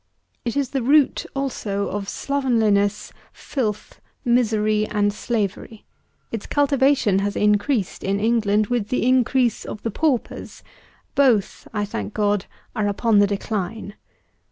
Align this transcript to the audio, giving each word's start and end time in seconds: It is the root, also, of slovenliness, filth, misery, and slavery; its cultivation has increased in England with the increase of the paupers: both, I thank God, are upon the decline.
It 0.43 0.57
is 0.57 0.71
the 0.71 0.81
root, 0.81 1.27
also, 1.35 1.89
of 1.89 2.09
slovenliness, 2.09 3.11
filth, 3.31 4.01
misery, 4.25 4.87
and 4.87 5.13
slavery; 5.13 5.85
its 6.31 6.47
cultivation 6.47 7.19
has 7.19 7.35
increased 7.35 8.03
in 8.03 8.19
England 8.19 8.65
with 8.65 8.87
the 8.87 9.05
increase 9.07 9.63
of 9.63 9.83
the 9.83 9.91
paupers: 9.91 10.63
both, 11.13 11.67
I 11.71 11.85
thank 11.85 12.15
God, 12.15 12.47
are 12.75 12.87
upon 12.87 13.19
the 13.19 13.27
decline. 13.27 13.93